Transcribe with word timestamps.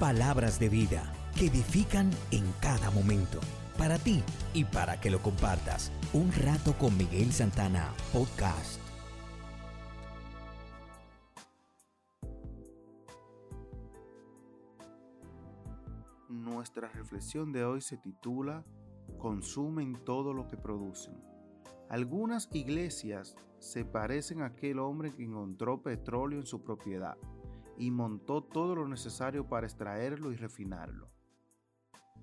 Palabras 0.00 0.60
de 0.60 0.68
vida 0.68 1.10
que 1.38 1.46
edifican 1.46 2.10
en 2.30 2.44
cada 2.60 2.90
momento. 2.90 3.40
Para 3.78 3.98
ti 3.98 4.22
y 4.52 4.64
para 4.64 5.00
que 5.00 5.10
lo 5.10 5.22
compartas. 5.22 5.90
Un 6.12 6.30
rato 6.32 6.76
con 6.76 6.94
Miguel 6.98 7.32
Santana, 7.32 7.94
podcast. 8.12 8.78
Nuestra 16.28 16.90
reflexión 16.90 17.50
de 17.52 17.64
hoy 17.64 17.80
se 17.80 17.96
titula 17.96 18.64
Consumen 19.16 19.94
todo 20.04 20.34
lo 20.34 20.46
que 20.46 20.58
producen. 20.58 21.14
Algunas 21.88 22.50
iglesias 22.52 23.34
se 23.60 23.86
parecen 23.86 24.42
a 24.42 24.48
aquel 24.48 24.78
hombre 24.78 25.14
que 25.14 25.24
encontró 25.24 25.82
petróleo 25.82 26.40
en 26.40 26.46
su 26.46 26.62
propiedad 26.62 27.16
y 27.78 27.90
montó 27.90 28.42
todo 28.42 28.74
lo 28.74 28.88
necesario 28.88 29.48
para 29.48 29.66
extraerlo 29.66 30.32
y 30.32 30.36
refinarlo. 30.36 31.06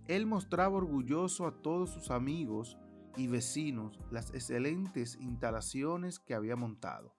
Él 0.07 0.25
mostraba 0.25 0.77
orgulloso 0.77 1.47
a 1.47 1.61
todos 1.61 1.89
sus 1.89 2.11
amigos 2.11 2.77
y 3.15 3.27
vecinos 3.27 3.99
las 4.11 4.33
excelentes 4.33 5.17
instalaciones 5.19 6.19
que 6.19 6.33
había 6.33 6.55
montado. 6.55 7.15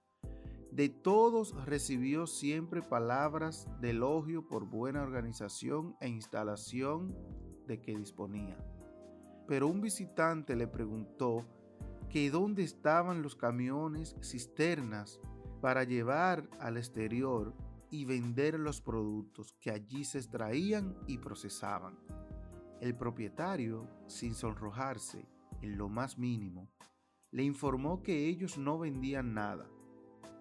De 0.71 0.89
todos 0.89 1.55
recibió 1.67 2.27
siempre 2.27 2.83
palabras 2.83 3.69
de 3.81 3.91
elogio 3.91 4.49
por 4.49 4.65
buena 4.65 5.03
organización 5.03 5.97
e 6.01 6.09
instalación 6.09 7.17
de 7.67 7.81
que 7.81 7.97
disponía. 7.97 8.59
Pero 9.47 9.69
un 9.69 9.81
visitante 9.81 10.57
le 10.57 10.67
preguntó 10.67 11.45
que 12.09 12.31
dónde 12.31 12.65
estaban 12.65 13.23
los 13.23 13.37
camiones 13.37 14.17
cisternas 14.21 15.21
para 15.61 15.85
llevar 15.85 16.49
al 16.59 16.77
exterior 16.77 17.55
y 17.95 18.05
vender 18.05 18.59
los 18.59 18.81
productos 18.81 19.55
que 19.61 19.71
allí 19.71 20.05
se 20.05 20.19
extraían 20.19 20.97
y 21.07 21.19
procesaban. 21.19 21.97
El 22.81 22.97
propietario, 22.97 23.89
sin 24.09 24.35
sonrojarse 24.35 25.29
en 25.63 25.79
lo 25.79 25.89
más 25.89 26.19
mínimo, 26.19 26.69
le 27.31 27.45
informó 27.45 28.03
que 28.03 28.27
ellos 28.27 28.59
no 28.59 28.81
vendían 28.81 29.33
nada, 29.33 29.71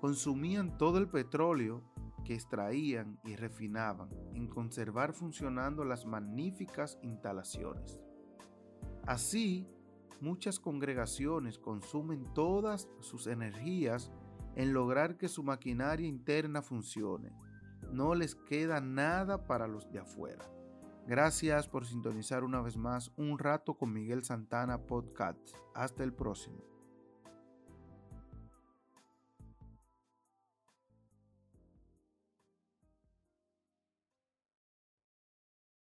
consumían 0.01 0.79
todo 0.79 0.97
el 0.97 1.07
petróleo 1.07 1.83
que 2.25 2.33
extraían 2.33 3.19
y 3.23 3.35
refinaban 3.35 4.09
en 4.33 4.47
conservar 4.47 5.13
funcionando 5.13 5.85
las 5.85 6.07
magníficas 6.07 6.97
instalaciones. 7.03 7.99
Así, 9.05 9.67
muchas 10.21 10.59
congregaciones 10.59 11.59
consumen 11.59 12.23
todas 12.33 12.89
sus 12.99 13.27
energías 13.27 14.11
en 14.55 14.73
lograr 14.73 15.17
que 15.17 15.27
su 15.27 15.43
maquinaria 15.43 16.07
interna 16.07 16.61
funcione. 16.61 17.31
No 17.93 18.15
les 18.15 18.33
queda 18.33 18.81
nada 18.81 19.45
para 19.45 19.67
los 19.67 19.91
de 19.91 19.99
afuera. 19.99 20.43
Gracias 21.05 21.67
por 21.67 21.85
sintonizar 21.85 22.43
una 22.43 22.61
vez 22.61 22.75
más 22.75 23.11
un 23.17 23.37
rato 23.37 23.75
con 23.75 23.93
Miguel 23.93 24.23
Santana 24.23 24.79
Podcast. 24.87 25.39
Hasta 25.75 26.03
el 26.03 26.11
próximo. 26.11 26.72